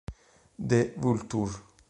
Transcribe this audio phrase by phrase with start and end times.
[0.57, 1.61] The Vulture